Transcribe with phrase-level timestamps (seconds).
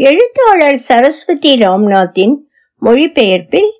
[0.00, 2.34] எழுத்தாளர் சரஸ்வதி ராம்நாத்தின்
[2.82, 3.72] மொழிபெயர்ப்பில்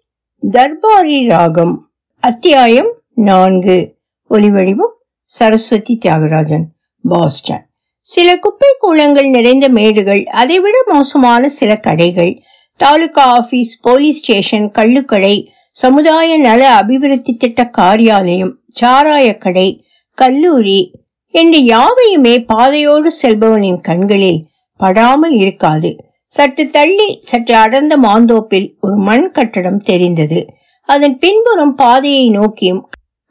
[0.42, 3.96] தர்பாரி ராகம் அத்தியாயம் நான்கு.
[4.30, 4.92] ஒலிவடிவம்
[5.24, 6.66] சரஸ்வதி தியாகராஜன்
[7.02, 7.70] பாஸ்டன்.
[8.00, 12.42] சில குப்பை கூலங்கள் நிறைந்த மேடுகள் அதைவிட மோசமான சில கடைகள்
[12.76, 19.80] தாலுகா ஆபீஸ் போலீஸ் ஸ்டேஷன் கள்ளுக்கடை சமுதாய நல அபிவிருத்தி திட்ட காரியாலயம் சாராயக்கடை
[20.14, 20.92] கல்லூரி
[21.34, 24.46] என்று யாவையுமே பாதையோடு செல்பவனின் கண்களில்
[24.76, 26.08] படாமல் இருக்காது.
[26.34, 30.40] சற்று தள்ளி சற்று அடர்ந்த மாந்தோப்பில் ஒரு மண் கட்டடம் தெரிந்தது.
[30.88, 32.82] அதன் பின்புறம் பாதையை நோக்கியும்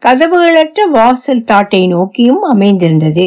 [0.01, 3.25] கதவுகளற்ற வாசல் தாட்டை நோக்கியும் அமைந்திருந்தது.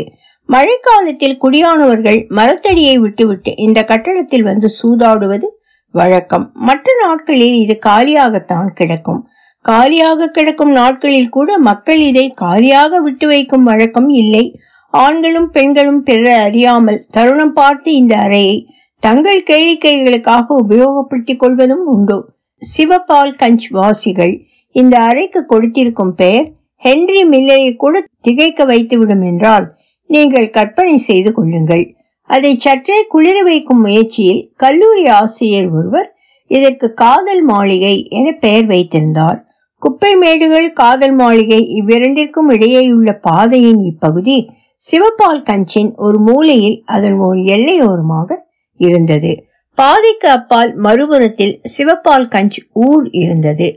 [0.48, 5.48] மழைக்காலத்தில் குடியானவர்கள் மரத்தடியை விட்டுவிட்டு இந்த கட்டடத்தில் வந்து சூதாடுவது
[5.94, 6.52] வழக்கம்.
[6.68, 9.20] மற்ற நாட்களில் இது காலியாகத்தான் கிடக்கும்.
[9.64, 14.44] காலியாக கிடக்கும் நாட்களில் கூட மக்கள் இதை காலியாக விட்டு வைக்கும் வழக்கம் இல்லை.
[14.92, 18.56] ஆண்களும் பெண்களும் பிறர் அறியாமல் தருணம் பார்த்து இந்த அறையை
[19.02, 22.18] தங்கள் கேளிக்கைகளுக்காக உபயோகப்படுத்திக் கொள்வதும் உண்டு.
[22.62, 24.34] சிவபால் கஞ்ச் வாசிகள்
[24.74, 26.46] இந்த அறைக்கு கொடுத்திருக்கும் பெயர்
[26.82, 29.66] ஹென்றி மில்லரை கூட திகைக்க வைத்துவிடும் என்றால்
[30.10, 31.84] நீங்கள் கற்பனை செய்து கொள்ளுங்கள்.
[32.30, 36.08] அதை சற்றே குளிர வைக்கும் முயற்சியில் கல்லூரி ஆசிரியர் ஒருவர்
[36.50, 39.38] இதற்கு காதல் மாளிகை என பெயர் வைத்திருந்தார்.
[39.82, 44.36] குப்பை மேடுகள் காதல் மாளிகை இவ்விரண்டிற்கும் இடையேயுள்ள பாதையின் இப்பகுதி
[44.82, 48.38] சிவபால் கஞ்சின் ஒரு மூலையில் அதன் ஒரு எல்லையோரமாக
[48.76, 49.44] இருந்தது.
[49.74, 53.76] பாதைக்கு அப்பால் மறுபுறத்தில் சிவப்பால் கஞ்ச் ஊர் இருந்தது.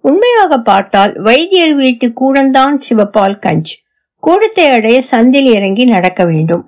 [0.00, 3.72] உண்மையாக பார்த்தால் வைத்தியர் வீட்டு கூடந்தான் சிவபால் கஞ்ச்.
[4.22, 6.66] கூடத்தை அடைய சந்தில் இறங்கி நடக்க வேண்டும்.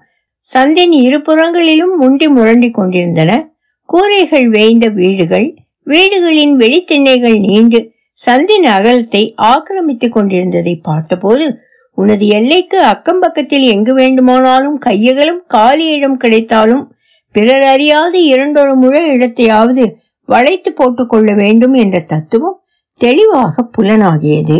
[0.54, 3.52] சந்தின் இருபுறங்களிலும் முண்டி முரண்டி கொண்டிருந்தன.
[3.82, 7.92] கூரைகள் வேய்ந்த வீடுகள் வீடுகளின் வெளித்திண்ணைகள் நீண்டு
[8.26, 11.58] சந்தின் அகலத்தை ஆக்கிரமித்துக் கொண்டிருந்ததை பார்த்தபோது
[11.90, 16.93] உனது எல்லைக்கு அக்கம் பக்கத்தில் எங்கு வேண்டுமானாலும் கையகலும் காலி இடம் கிடைத்தாலும்
[17.34, 19.84] பிறர் அறியாத இரண்டொரு முழ இடத்தையாவது
[20.26, 22.58] வளைத்து போட்டுக் கொள்ள வேண்டும் என்ற தத்துவம்
[23.00, 24.58] தெளிவாக புலனாகியது.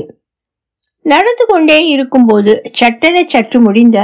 [1.05, 3.99] நடந்து கொண்டே இருக்கும்போது சட்டென சற்று முடிந்த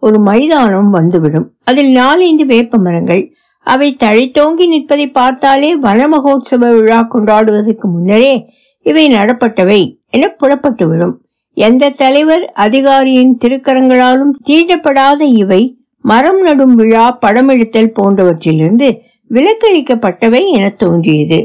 [0.00, 1.46] ஒரு மைதானம் வந்துவிடும்.
[1.64, 3.22] அதில் நாலஞ்சு வேப்ப மரங்கள்.
[3.66, 8.34] அவை தழைத்தோங்கி நிற்பதை பார்த்தாலே வன மகோத்சவ விழா கொண்டாடுவதற்கு முன்னரே
[8.82, 11.14] இவை நடப்பட்டவை என புலப்பட்டுவிடும்.
[11.56, 15.62] எந்த தலைவர் அதிகாரியின் திருக்கரங்களாலும் தீண்டப்படாத இவை
[16.02, 18.88] மரம் நடும் விழா படமெடுத்தல் போன்றவற்றிலிருந்து
[19.30, 21.38] விலக்களிக்கப்பட்டவை என தோன்றியது.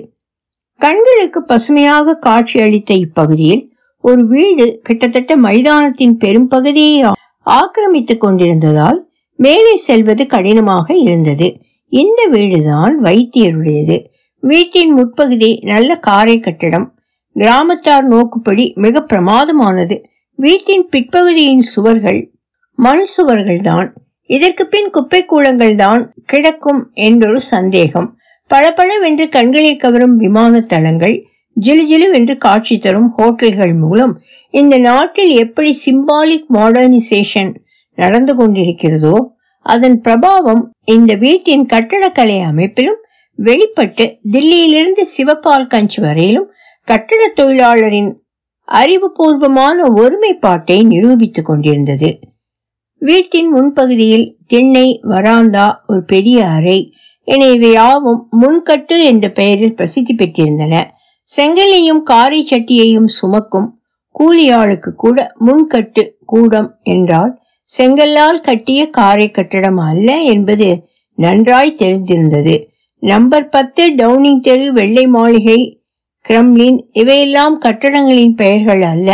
[0.80, 3.64] கண்களுக்கு பசுமையாக காட்சி அளித்த இப்பகுதியில்
[4.04, 7.12] ஒரு வீடு கிட்டத்தட்ட மைதானத்தின் பெரும்பகுதியை
[7.46, 9.00] ஆக்கிரமித்துக் கொண்டிருந்ததால்
[9.36, 11.48] மேலே செல்வது கடினமாக இருந்தது.
[11.92, 13.98] இந்த வீடுதான் வைத்தியருடையது.
[14.44, 16.88] வீட்டின் முற்பகுதி நல்ல காரை கட்டடம்.
[17.36, 19.96] கிராமத்தார் நோக்குப்படி மிக பிரமாதமானது.
[20.36, 22.22] வீட்டின் பிற்பகுதியின் சுவர்கள்
[22.76, 23.90] மண் சுவர்கள் தான்
[24.30, 28.08] இதற்கு பின் குப்பை கூலங்கள் தான் கிடக்கும் என்றொரு சந்தேகம்.
[28.48, 31.16] பளபளவென்று கண்களை கவரும் விமான தளங்கள்
[31.58, 34.14] ஜிலுஜிலுவென்று காட்சி தரும் ஹோட்டல்கள் மூலம்
[34.54, 37.52] இந்த நாட்டில் எப்படி சிம்பாலிக் மாடர்னைசேஷன்
[37.98, 39.16] நடந்து கொண்டிருக்கிறதோ
[39.66, 43.02] அதன் பிரபாவம் இந்த வீட்டின் கட்டடக்கலை அமைப்பிலும்
[43.40, 46.48] வெளிப்பட்டு தில்லியிலிருந்து சிவபால் கஞ்ச் வரையிலும்
[46.88, 48.12] கட்டட தொழிலாளரின்
[48.68, 52.10] அறிவுபூர்வமான ஒருமைப்பாட்டை நிரூபித்துக் கொண்டிருந்தது.
[53.00, 56.94] வீட்டின் முன்பகுதியில் திண்ணை வராந்தா ஒரு பெரிய அறை.
[57.24, 60.76] என இவையாவும் முன்கட்டு என்ற பெயரில் பிரசித்தி பெற்றிருந்தன.
[61.30, 63.68] செங்கலையும் காரை சட்டியையும் சுமக்கும்
[64.16, 67.34] கூலியாளுக்கு கூட முன்கட்டு கூடம் என்றால்
[67.78, 70.70] செங்கல்லால் கட்டிய காரை கட்டடம் அல்ல என்பது
[71.18, 72.56] நன்றாய் தெரிந்திருந்தது.
[73.04, 75.60] நம்பர் பத்து டவுனிங் தெரு வெள்ளை மாளிகை
[76.26, 79.10] கிரம்லின் இவையெல்லாம் கட்டடங்களின் பெயர்கள் அல்ல.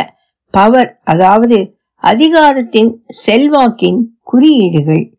[0.53, 1.57] பவர் அதாவது
[2.03, 5.13] அதிகாரத்தின் செல்வாக்கின் குறியீடுகள்.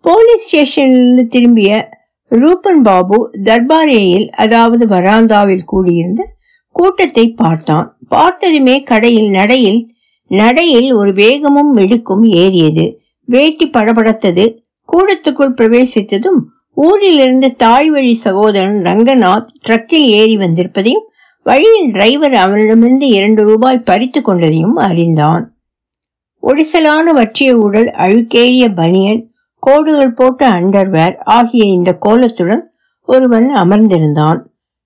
[0.00, 1.88] போலீஸ் ஸ்டேஷனிலிருந்து திரும்பிய
[2.28, 6.34] ரூபன் பாபு தர்பாரேயில் அதாவது வராந்தாவில் கூடியிருந்த
[6.68, 7.98] கூட்டத்தை பார்த்தான்.
[8.08, 9.90] பார்த்ததுமே கடையில் நடையில்
[10.28, 12.98] நடையில் ஒரு வேகமும் மிடுக்கும் ஏறியது.
[13.24, 16.40] வேட்டி படபடத்தது கூடத்துக்குள் பிரவேசித்ததும்
[16.74, 21.06] ஊரிலிருந்து தாய் வழி சகோதரன் ரங்கநாத் ட்ரக்கில் ஏறி வந்திருப்பதையும்
[21.42, 25.55] வழியில் டிரைவர் அவனிடமிருந்து இரண்டு ரூபாய் பறித்து கொண்டதையும் அறிந்தான்.
[26.42, 32.72] ஒடிசலான வற்றிய உடல் அழுக்கேறிய பனியன் கோடுகள் போட்ட அண்டர்வேர் ஆகிய இந்த கோலத்துடன்
[33.02, 34.40] ஒருவன் அமர்ந்திருந்தான்.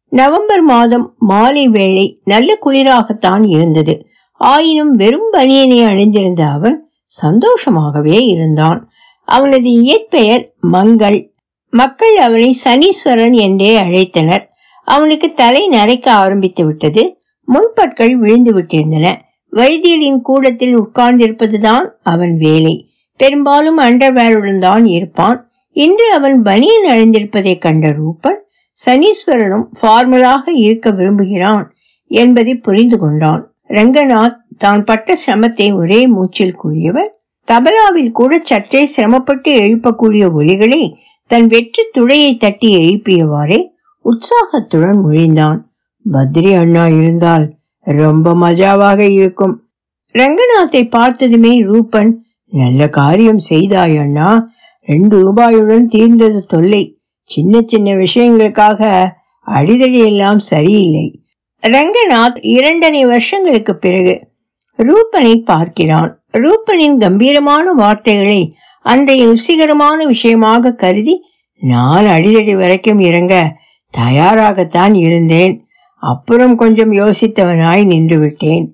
[0.09, 4.07] நவம்பர் மாதம் மாலை வேளை நல்ல குளிராகத்தான் இருந்தது.
[4.33, 6.91] ஆயினும் வெறும் பனியனை அணிந்திருந்த அவன்
[7.23, 8.89] சந்தோஷமாகவே இருந்தான்.
[9.25, 11.33] அவனது இயற்பெயர் மங்கள்.
[11.71, 14.49] மக்கள் அவனை சனீஸ்வரன் என்றே அழைத்தனர்.
[14.85, 17.19] அவனுக்கு தலை நரைக்க ஆரம்பித்து விட்டது.
[17.45, 19.17] முன்பற்கள் விழுந்து விட்டிருந்தன.
[19.53, 22.75] வைத்தியரின் கூடத்தில் உட்கார்ந்திருப்பதுதான் அவன் வேலை.
[23.17, 25.39] பெரும்பாலும் அண்டர்வேருடன் தான் இருப்பான்.
[25.77, 28.41] இன்று அவன் பனியன் அழிந்திருப்பதை கண்ட ரூபன்
[28.79, 31.67] சனீஸ்வரனும் ஃபார்மலாக இருக்க விரும்புகிறான்
[32.11, 33.43] என்பதை புரிந்து கொண்டான்.
[33.69, 37.11] ரங்கநாத் தான் பட்ட சிரமத்தை ஒரே மூச்சில் கூறியவர்
[37.49, 40.83] தபலாவில் கூட சற்றே சிரமப்பட்டு எழுப்பக்கூடிய ஒலிகளை
[41.31, 43.61] தன் வெற்றி துளையை தட்டி எழுப்பியவாறே
[44.05, 45.59] உற்சாகத்துடன் மொழிந்தான்
[46.05, 47.47] பத்ரி அண்ணா இருந்தால்
[47.81, 49.69] ரொம்ப மஜாவாக இருக்கும்.
[50.13, 54.49] ரங்கநாத்தை பார்த்ததுமே ரூபன் நல்ல காரியம் செய்தாய் அண்ணா.
[54.85, 56.99] ரெண்டு ரூபாயுடன் தீர்ந்தது தொல்லை.
[57.23, 59.09] சின்ன சின்ன விஷயங்களுக்காக
[59.47, 61.23] அடிதடி எல்லாம் சரியில்லை.
[61.63, 64.29] ரங்கநாத் இரண்டரை வருஷங்களுக்கு பிறகு
[64.77, 66.25] ரூபனை பார்க்கிறான்.
[66.33, 71.21] ரூபனின் கம்பீரமான வார்த்தைகளை அன்றைய ருசிகரமான விஷயமாக கருதி
[71.61, 73.57] நான் அடிதடி வரைக்கும் இறங்க
[73.99, 75.65] தயாராகத்தான் இருந்தேன்.
[76.01, 78.67] அப்புறம் கொஞ்சம் யோசித்தவனாய் நின்று விட்டேன்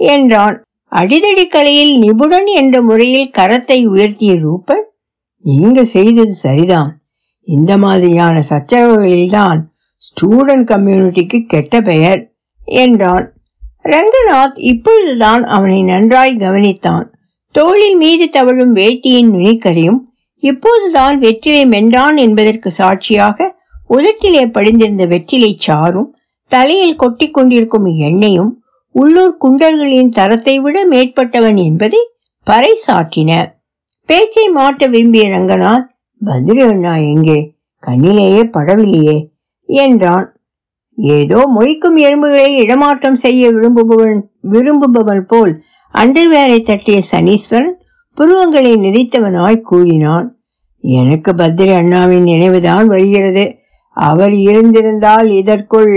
[0.00, 0.56] என்றான்.
[0.92, 4.84] அடிதடி கலையில் நிபுணன் என்ற முறையில் கரத்தை உயர்த்திய ரூபன்
[5.44, 6.90] நீங்க செய்தது சரிதான்.
[7.48, 9.60] இந்த மாதிரியான சச்சரவுகளில்தான்
[10.02, 12.20] ஸ்டூடெண்ட் கம்யூனிட்டிக்கு கெட்ட பெயர்
[12.64, 13.26] என்றான்.
[13.84, 17.06] ரங்கநாத் இப்பொழுதுதான் அவனை நன்றாய் கவனித்தான்.
[17.54, 20.00] தோளின் மீது தவழும் வேட்டியின் நுனிக்கரையும்
[20.42, 23.46] இப்போதுதான் வெற்றிலை மென்றான் என்பதற்கு சாட்சியாக
[23.90, 26.10] உதட்டிலே படிந்திருந்த வெற்றிலை சாரும்
[26.50, 28.52] தலையில் கொட்டி கொண்டிருக்கும் எண்ணெயும்
[28.94, 32.00] உள்ளூர் குண்டர்களின் தரத்தை விட மேற்பட்டவன் என்பதை
[32.46, 33.32] பறைசாற்றின.
[34.08, 35.88] பேச்சை மாட்ட விரும்பிய ரங்கநாத்
[36.26, 37.38] பத்ரி அண்ணா எங்கே?
[37.86, 39.16] கண்ணிலேயே படவில்லையே
[39.68, 40.28] என்றான்.
[40.98, 45.52] ஏதோ மொய்க்கும் எறும்புகளை இடமாற்றம் செய்ய விரும்புபவன் விரும்புபவன் போல்
[45.94, 47.74] அண்டர்வேரை தட்டிய சனீஸ்வரன்
[48.16, 50.28] புருவங்களை நிறைத்தவனாய் கூறினான்.
[50.84, 53.44] எனக்கு பத்ரி அண்ணாவின் நினைவுதான் வருகிறது.
[53.96, 55.92] அவர் இருந்திருந்தால் இதற்குள்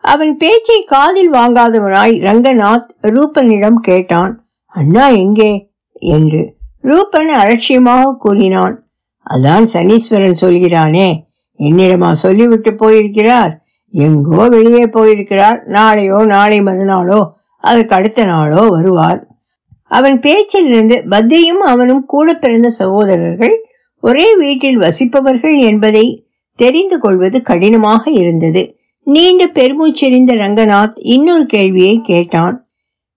[0.00, 4.46] அவன் பேச்சை காதில் வாங்காதவனாய் ரங்கநாத் ரூபனிடம் கேட்டான்.
[4.66, 5.70] அண்ணா எங்கே?
[5.92, 6.56] என்று.
[6.80, 8.86] ரூபன் அலட்சியமாக கூறினான்.
[9.30, 13.62] அதான் சனீஸ்வரன் சொல்கிறானே என்னிடமா சொல்லிவிட்டு போயிருக்கிறார்?
[13.90, 15.62] எங்கோ வெளியே போயிருக்கிறார்.
[15.64, 19.26] நாளையோ நாளை மறுநாளோ அதற்கு அடுத்த நாளோ வருவார்.
[19.86, 23.64] அவன் பேச்சிலிருந்து பத்ரியும் அவனும் கூட பிறந்த சகோதரர்கள்
[24.00, 28.79] ஒரே வீட்டில் வசிப்பவர்கள் என்பதை தெரிந்து கொள்வது கடினமாக இருந்தது.
[29.04, 32.68] நீண்ட பெருமூச்செறிந்த ரங்கநாத் இன்னொரு கேள்வியை கேட்டான்.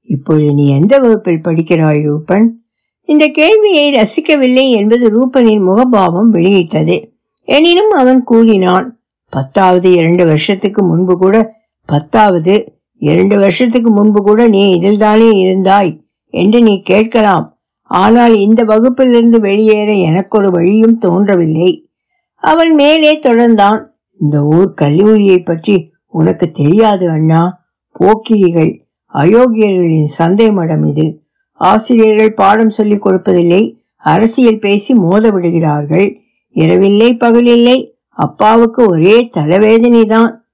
[0.02, 2.58] இப்பொழுது நீ எந்த வகுப்பில் படிக்கிறாய் ரூபன்?
[3.02, 7.14] இந்த கேள்வியை ரசிக்கவில்லை என்பது ரூபனின் முகபாவம் வெளியிட்டது.
[7.46, 9.00] எனினும் அவன் கூறினான்
[9.30, 11.54] பத்தாவது இரண்டு வருஷத்துக்கு முன்பு கூட
[11.86, 16.00] பத்தாவது இரண்டு வருஷத்துக்கு முன்பு கூட நீ இதில்தானே இருந்தாய்
[16.30, 17.58] என்று நீ கேட்கலாம்.
[17.82, 21.90] ஆனால் இந்த வகுப்பிலிருந்து வெளியேற எனக்கு ஒரு வழியும் தோன்றவில்லை.
[22.36, 23.92] அவன் மேலே தொடர்ந்தான்.
[24.24, 27.62] இந்த ஊர் கல்லூரியை பற்றி உனக்கு தெரியாது அண்ணா.
[28.00, 28.82] போக்கிரிகள்
[29.14, 31.24] அயோக்கியர்களின் சந்தை மடம் இது.
[31.54, 33.80] ஆசிரியர்கள் பாடம் சொல்லிக் கொடுப்பதில்லை.
[33.98, 36.18] அரசியல் பேசி மோத விடுகிறார்கள்
[36.50, 37.92] இரவில்லை பகலில்லை.
[38.10, 40.46] அப்பாவுக்கு ஒரே தலைவேதனை தான்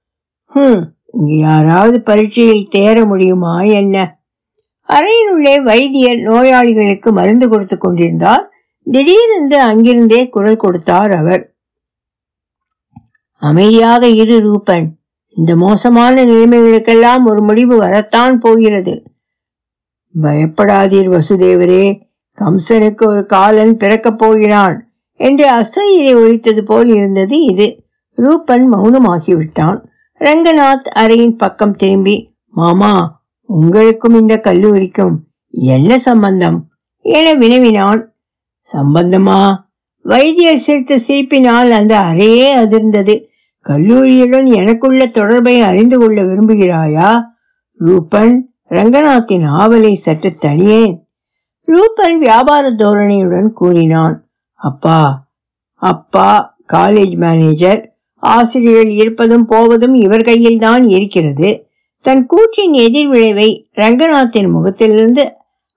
[0.44, 0.82] ஹம்
[1.12, 4.18] இங்க யாராவது பரீட்சையில் தேர முடியுமா என்ன?
[4.88, 8.50] அறையினுள்ளே வைத்தியர் நோயாளிகளுக்கு மருந்து கொடுத்து கொண்டிருந்தார்.
[8.86, 11.49] திடீரென்று அங்கிருந்தே குரல் கொடுத்தார் அவர்.
[13.40, 14.96] அமைதியாக இரு ரூபன்.
[15.36, 19.02] இந்த மோசமான நிலைமைகளுக்கெல்லாம் ஒரு முடிவு வரத்தான் போகிறது.
[20.22, 22.00] பயப்படாதீர் வசுதேவரே
[22.40, 27.82] கம்சனுக்கு ஒரு காலன் பிறக்கப் போகிறான் என்று அசையை ஒழித்தது போல் இருந்தது இது.
[28.10, 29.84] ரூபன் மௌனமாகிவிட்டான்.
[30.18, 36.68] ரங்கநாத் அறையின் பக்கம் திரும்பி மாமா உங்களுக்கும் இந்த கல்லூரிக்கும் என்ன சம்பந்தம்?
[36.98, 38.14] என வினவினான்.
[38.72, 39.56] சம்பந்தமா?
[40.02, 43.28] வைத்தியர் சிரித்த சிரிப்பினால் அந்த அறையே அதிர்ந்தது.
[43.66, 47.22] கல்லூரியுடன் எனக்குள்ள தொடர்பை அறிந்து கொள்ள விரும்புகிறாயா?
[47.72, 51.08] ரூபன் ரங்கநாத்தின் ஆவலை சற்று தனியேன்
[51.64, 54.28] ரூபன் வியாபார தோரணையுடன் கூறினான்.
[54.54, 55.28] அப்பா
[55.74, 61.68] அப்பா காலேஜ் மேனேஜர் ஆசிரியர்கள் இருப்பதும் போவதும் இவர் கையில் தான் இருக்கிறது.
[61.98, 65.32] தன் கூற்றின் எதிர்விளைவை ரங்கநாத்தின் முகத்திலிருந்து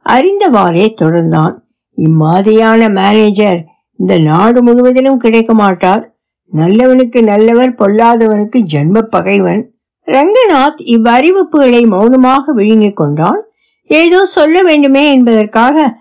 [0.06, 1.56] அறிந்தவாறே தொடர்ந்தான்.
[1.96, 6.13] இம்மாதிரியான மேனேஜர் இந்த நாடு முழுவதிலும் கிடைக்க மாட்டார்.
[6.54, 9.72] நல்லவனுக்கு நல்லவர் பொல்லாதவனுக்கு ஜென்ம பகைவன்
[10.08, 13.42] ரங்கநாத் இவ்வறிவிப்புகளை மௌனமாக விழுங்கிக் கொண்டான்.
[13.84, 15.98] ஏதோ சொல்ல வேண்டுமே என்பதற்காக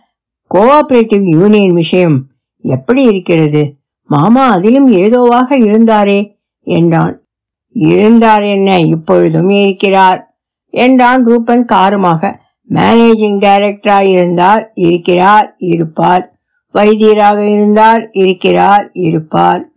[0.55, 2.27] கோஆபரேட்டிவ் யூனியன் விஷயம்
[2.61, 3.75] எப்படி இருக்கிறது?
[4.07, 7.23] மாமா அதிலும் ஏதோவாக இருந்தாரே என்றான்.
[7.69, 8.81] இருந்தார் என்ன?
[8.81, 10.37] இப்பொழுதும் இருக்கிறார்
[10.71, 12.41] என்றான் ரூபன் காரமாக.
[12.71, 16.37] மேனேஜிங் டைரக்டராக இருந்தார் இருக்கிறார் இருப்பார்.
[16.75, 19.72] வைத்தியராக இருந்தார் இருக்கிறார் இருப்பார்.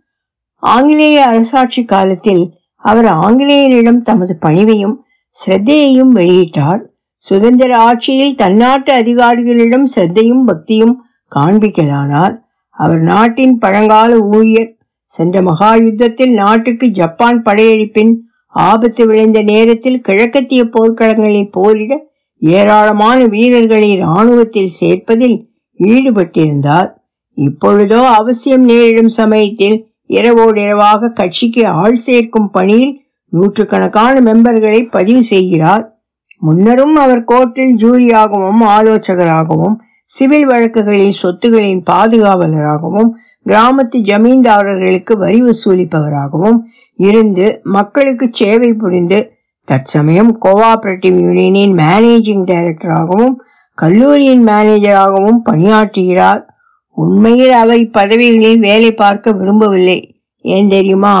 [0.74, 2.44] ஆங்கிலேய அரசாட்சி காலத்தில்
[2.76, 4.96] அவர் ஆங்கிலேயரிடம் தமது பணிவையும்
[5.36, 6.82] சிரத்தையையும் வெளியிட்டார்.
[7.16, 10.94] சுதந்திர ஆட்சியில் தன்னாட்டு அதிகாரிகளிடம் சிரத்தையும் பக்தியும்
[11.36, 12.34] காண்பிக்கலானார்.
[12.70, 14.72] அவர் நாட்டின் பழங்கால ஊழியர்.
[15.04, 18.12] சென்ற மகா யுத்தத்தில் நாட்டுக்கு ஜப்பான் படையெடுப்பின்
[18.48, 21.92] ஆபத்து விளைந்த நேரத்தில் கிழக்கத்திய போர்க்களங்களில் போரிட
[22.42, 25.36] ஏராளமான வீரர்களை இராணுவத்தில் சேர்ப்பதில்
[25.78, 26.88] ஈடுபட்டிருந்தார்.
[27.38, 29.76] இப்பொழுதோ அவசியம் நேரிடும் சமயத்தில்
[30.10, 32.94] இரவோடிரவாக கட்சிக்கு ஆள் சேர்க்கும் பணியில்
[33.32, 35.84] நூற்றுக்கணக்கான மெம்பர்களை பதிவு செய்கிறார்.
[36.42, 39.76] முன்னரும் அவர் கோர்ட்டில் ஜூரியாகவும் ஆலோசகராகவும்
[40.10, 43.08] சிவில் வழக்குகளில் சொத்துகளின் பாதுகாவலராகவும்
[43.46, 46.58] கிராமத்து ஜமீன்தாரர்களுக்கு வரி வசூலிப்பவராகவும்
[46.98, 49.18] இருந்து மக்களுக்கு சேவை புரிந்து
[49.68, 53.34] தற்சமயம் கோஆபரேட்டிவ் யூனியனின் மேனேஜிங் டைரக்டராகவும்
[53.78, 56.42] கல்லூரியின் மேனேஜராகவும் பணியாற்றுகிறார்.
[56.96, 59.98] உண்மையில் அவை பதவிகளில் வேலை பார்க்க விரும்பவில்லை.
[60.44, 61.16] ஏன் தெரியுமா?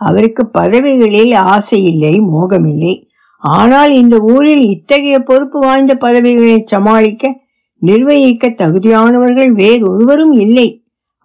[0.00, 2.94] அவருக்கு பதவிகளில் ஆசை இல்லை மோகமில்லை.
[3.42, 7.32] ஆனால் இந்த ஊரில் இத்தகைய பொறுப்பு வாய்ந்த பதவிகளை சமாளிக்க
[7.82, 10.68] நிர்வகிக்க தகுதியானவர்கள் வேறொருவரும் இல்லை.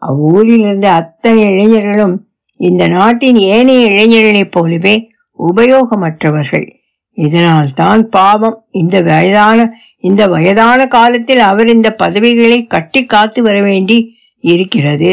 [0.02, 2.16] அவ்வூரில் இருந்த அத்தனை இளைஞர்களும்
[2.58, 4.96] இந்த நாட்டின் ஏனைய இளைஞர்களைப் போலவே
[5.40, 6.68] உபயோகமற்றவர்கள்.
[7.18, 9.60] இதனால் தான் பாவம் இந்த வயதான
[10.08, 15.12] இந்த வயதான காலத்தில் அவர் இந்த பதவிகளை கட்டி காத்து வர வேண்டி இருக்கிறது.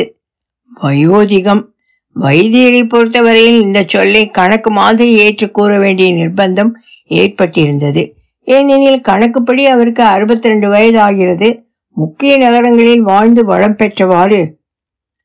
[0.82, 1.62] வயோதிகம்.
[2.20, 6.70] வைத்தியரை பொறுத்தவரையில் இந்த சொல்லை கணக்கு மாதிரி ஏற்று கூற வேண்டிய நிர்பந்தம்
[7.08, 8.02] ஏற்பட்டிருந்தது.
[8.44, 11.48] ஏனெனில் கணக்குப்படி அவருக்கு அறுபத்தி ரெண்டு வயது ஆகிறது
[11.94, 14.40] முக்கிய நகரங்களில் வாழ்ந்து வளம் பெற்றவாறு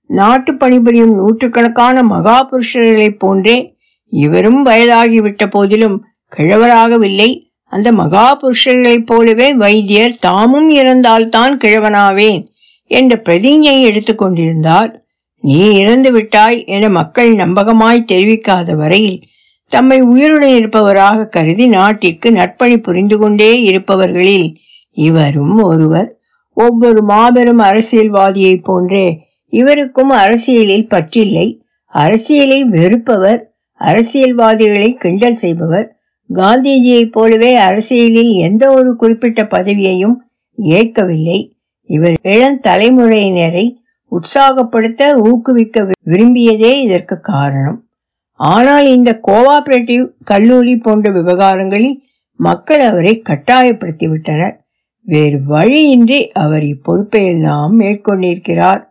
[0.09, 3.75] நாட்டு பணிபுரியும் நூற்றுக்கணக்கான மகா புருஷர்களைப் போன்றே
[4.11, 5.97] இவரும் வயதாகிவிட்ட போதிலும்
[6.35, 7.46] கிழவராகவில்லை.
[7.67, 12.45] அந்த மகா புருஷர்களைப் போலவே வைத்தியர் தாமும் இறந்தால்தான் கிழவனாவேன்
[12.87, 14.93] என்ற பிரதிஞ்ஞை எடுத்துக்கொண்டிருந்தார்
[15.41, 19.21] நீ இறந்து விட்டாய் என மக்கள் நம்பகமாய் தெரிவிக்காத வரையில்
[19.65, 24.55] தம்மை உயிருடன் இருப்பவராக கருதி நாட்டிற்கு நட்பணி புரிந்து கொண்டே இருப்பவர்களில்
[24.91, 26.19] இவரும் ஒருவர்.
[26.53, 29.19] ஒவ்வொரு மாபெரும் அரசியல்வாதியைப் போன்றே
[29.49, 31.61] இவருக்கும் அரசியலில் பற்றில்லை.
[31.85, 35.96] அரசியலை வெறுப்பவர் அரசியல்வாதிகளை கிண்டல் செய்பவர்
[36.33, 40.15] காந்திஜியைப் போலவே அரசியலில் எந்த ஒரு குறிப்பிட்ட பதவியையும்
[40.55, 41.57] ஏற்கவில்லை.
[41.83, 47.87] இவர் இளம் தலைமுறையினரை உற்சாகப்படுத்த ஊக்குவிக்க விரும்பியதே இதற்கு காரணம்.
[48.33, 52.01] ஆனால் இந்த கோஆபரேட்டிவ் கல்லூரி போன்ற விவகாரங்களில்
[52.35, 54.55] மக்கள் அவரை கட்டாயப்படுத்திவிட்டனர்.
[55.01, 58.87] வேறு வழியின்றி அவர் இப்பொறுப்பையெல்லாம் மேற்கொண்டிருக்கிறார்.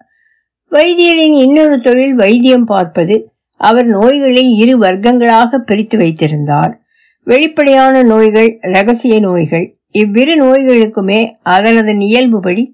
[0.71, 3.31] வைத்தியரின் இன்னொரு தொழில் வைத்தியம் பார்ப்பது.
[3.57, 6.86] அவர் நோய்களை இரு வர்க்கங்களாக பிரித்து வைத்திருந்தார்.
[7.29, 12.65] வெளிப்படையான நோய்கள் ரகசிய நோய்கள் இவ்விரு நோய்களுக்குமே அதனதன் இயல்புபடி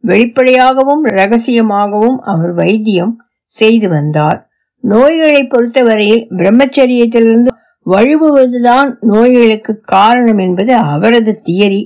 [0.00, 3.12] வெளிப்படையாகவும் ரகசியமாகவும் அவர் வைத்தியம்
[3.44, 4.50] செய்து வந்தார்.
[4.80, 7.46] நோய்களை பொறுத்தவரையில் பிரம்மச்சரியத்திலிருந்து
[7.86, 11.82] வழுவுவதுதான் நோய்களுக்கு காரணம் என்பது அவரது தியரி.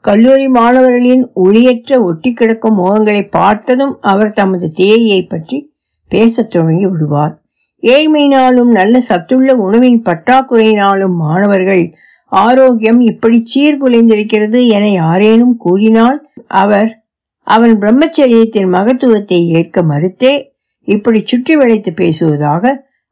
[0.00, 5.72] கல்லூரி மாணவர்களின் ஒளியற்ற ஒட்டி கிடக்கும் முகங்களை பார்த்ததும் அவர் தமது தியரியை பற்றி
[6.08, 7.45] பேசத் துவங்கி விடுவார்.
[7.82, 11.84] ஏழ்மையினாலும் நல்ல சத்துள்ள உணவின் பற்றாக்குறையினாலும் மாணவர்கள்
[12.32, 16.90] ஆரோக்கியம் இப்படி சீர்குலைந்திருக்கிறது என யாரேனும் கூறினால் அவர்
[17.46, 20.34] அவன் பிரம்மச்சரியத்தின் மகத்துவத்தை ஏற்க மறுத்தே
[20.88, 22.64] இப்படி சுற்றி வளைத்து பேசுவதாக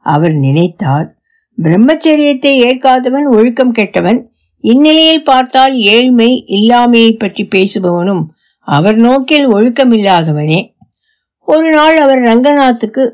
[0.06, 1.06] அவர் நினைத்தார்.
[1.58, 4.20] பிரம்மச்சரியத்தை ஏற்காதவன் ஒழுக்கம் கெட்டவன்
[4.64, 8.22] இந்நிலையில் பார்த்தால் ஏழ்மை இல்லாமையை பற்றி பேசுபவனும்
[8.68, 10.60] அவர் நோக்கில் ஒழுக்கமில்லாதவனே.
[11.48, 13.04] ஒரு நாள் அவர் ரங்கநாத்துக்கு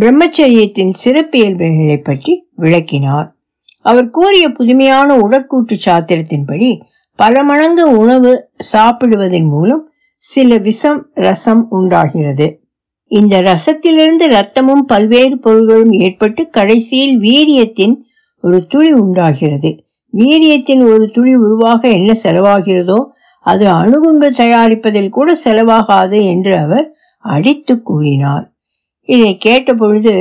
[0.00, 3.36] பிரம்மச்சரியத்தின் சிறப்பியல்புகளை பற்றி விளக்கினார்.
[3.80, 6.80] அவர் கூறிய புதுமையான உடற்கூட்டு சாத்திரத்தின்படி
[7.14, 12.60] பல மடங்கு உணவு சாப்பிடுவதன் மூலம் சில விஷம் ரசம் உண்டாகிறது.
[13.06, 17.94] இந்த ரசத்திலிருந்து ரத்தமும் பல்வேறு பொருள்களும் ஏற்பட்டு கடைசியில் வீரியத்தின்
[18.40, 19.84] ஒரு துளி உண்டாகிறது.
[20.12, 23.04] வீரியத்தின் ஒரு துளி உருவாக என்ன செலவாகிறதோ
[23.40, 28.55] அது அணுகுண்டு தயாரிப்பதில் கூட செலவாகாது என்று அவர் அடித்து கூறினார்.
[29.06, 30.14] இதை கேட்டபொழுது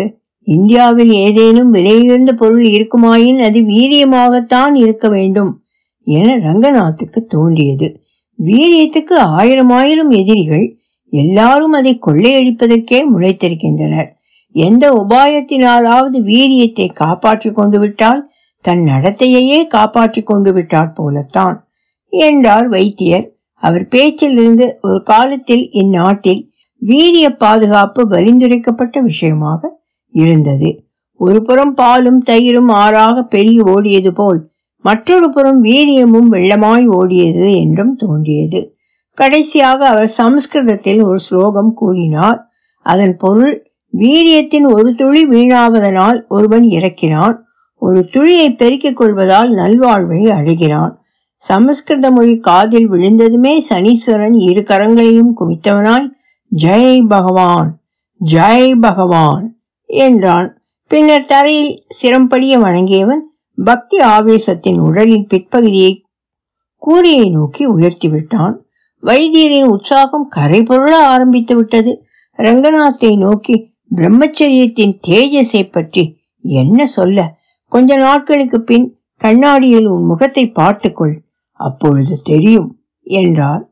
[0.47, 5.51] இந்தியாவில் ஏதேனும் விலையுயர்ந்த பொருள் இருக்குமாயின் அது வீரியமாகத்தான் இருக்க வேண்டும்
[6.07, 7.87] என ரங்கநாத்துக்கு தோன்றியது.
[8.39, 10.65] வீரியத்துக்கு ஆயிரம் ஆயிரம் எதிரிகள்
[11.13, 14.09] எல்லாரும் அதை கொள்ளையடிப்பதற்கே முளைத்திருக்கின்றனர்.
[14.55, 18.21] எந்த உபாயத்தினாலாவது வீரியத்தை காப்பாற்றிக் கொண்டு விட்டால்
[18.65, 21.57] தன் நடத்தையையே காப்பாற்றிக் கொண்டு விட்டாற் போலத்தான்
[22.13, 23.25] என்றார் வைத்தியர்.
[23.63, 26.41] அவர் பேச்சிலிருந்து ஒரு காலத்தில் இந்நாட்டில்
[26.81, 30.79] வீரிய பாதுகாப்பு பரிந்துரைக்கப்பட்ட விஷயமாக இருந்தது.
[31.13, 34.51] ஒரு புறம் பாலும் தயிரும் ஆறாக பெருகி ஓடியது போல்
[34.81, 38.77] மற்றொரு புறம் வீரியமும் வெள்ளமாய் ஓடியது என்றும் தோன்றியது.
[39.13, 42.49] கடைசியாக அவர் சமஸ்கிருதத்தில் ஒரு ஸ்லோகம் கூறினார்.
[42.79, 43.67] அதன் பொருள்
[43.97, 47.35] வீரியத்தின் ஒரு துளி வீணாவதனால் ஒருவன் இறக்கிறான்.
[47.75, 50.99] ஒரு துளியை பெருக்கிக் கொள்வதால் நல்வாழ்வை அடைகிறான்.
[51.35, 56.14] சமஸ்கிருத மொழி காதில் விழுந்ததுமே சனீஸ்வரன் இரு கரங்களையும் குவித்தவனாய்
[56.51, 57.69] ஜெய் பகவான்
[58.21, 59.45] ஜெய் பகவான்
[59.89, 60.49] என்றான்.
[60.91, 63.23] பின்னர் தரையில் சிரம்படிய வணங்கியவன்
[63.57, 65.91] பக்தி ஆவேசத்தின் உடலின் பிற்பகுதியை
[66.77, 68.55] கூரையை நோக்கி உயர்த்தி விட்டான்.
[69.03, 71.91] வைத்தியரின் உற்சாகம் கரை பொருள ஆரம்பித்து விட்டது.
[72.39, 73.55] ரங்கநாத்தை நோக்கி
[73.95, 76.03] பிரம்மச்சரியத்தின் தேஜஸை பற்றி
[76.41, 77.27] என்ன சொல்ல?
[77.71, 78.87] கொஞ்ச நாட்களுக்கு பின்
[79.21, 81.15] கண்ணாடியில் உன் முகத்தை பார்த்துக்கொள்
[81.59, 82.69] அப்பொழுது தெரியும்
[83.03, 83.63] என்றார்.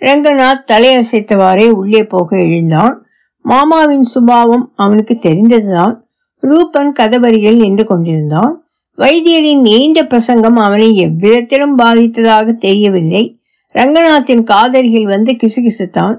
[0.00, 3.06] ரங்கநாத் தலையசைத்தவாறே உள்ளே போக எழுந்தான்.
[3.38, 6.06] மாமாவின் சுபாவம் அவனுக்கு தெரிந்ததுதான்.
[6.40, 8.62] ரூபன் கதவரியில் நின்று கொண்டிருந்தான்.
[8.98, 13.40] வைத்தியரின் நீண்ட பிரசங்கம் அவனை எவ்விதத்திலும் பாதித்ததாக தெரியவில்லை.
[13.74, 16.18] ரங்கநாத்தின் காதலிகள் வந்து கிசுகிசுத்தான்.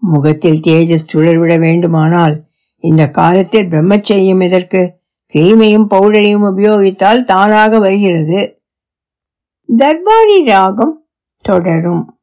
[0.00, 2.42] முகத்தில் தேஜஸ் சுழர்விட வேண்டுமானால்
[2.76, 4.94] இந்த காலத்தில் பிரம்மச்சரியம் எதற்கு?
[5.34, 8.60] கிரீமையும் பவுடரையும் உபயோகித்தால் தானாக வருகிறது.
[9.76, 11.04] தர்பாரி ராகம்
[11.42, 12.15] தொடரும்.